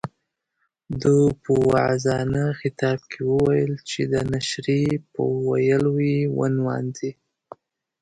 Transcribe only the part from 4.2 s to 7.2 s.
نشرې په ويلو یې ونمانځئ.